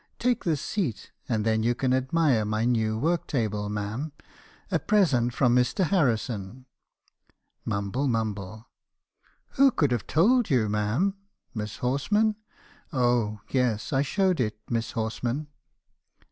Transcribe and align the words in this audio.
Take 0.17 0.45
this 0.45 0.61
seat, 0.61 1.11
and 1.29 1.45
then 1.45 1.61
you 1.61 1.75
can 1.75 1.93
admire 1.93 2.43
my 2.43 2.65
new 2.65 2.97
work 2.97 3.27
table, 3.27 3.69
ma* 3.69 3.93
am; 3.93 4.13
a 4.71 4.79
present 4.79 5.31
from 5.31 5.55
Mr. 5.55 5.83
Harrison.' 5.83 6.65
"Mumble, 7.65 8.07
mumble. 8.07 8.67
"'Who 9.57 9.69
could 9.69 9.91
have 9.91 10.07
told 10.07 10.49
you, 10.49 10.67
ma'am? 10.67 11.13
Miss 11.53 11.77
Horsman. 11.81 12.35
Oh 12.91 13.41
yes, 13.51 13.93
I 13.93 14.01
showed 14.01 14.39
it 14.39 14.57
Miss 14.71 14.93
Horsman.' 14.93 15.49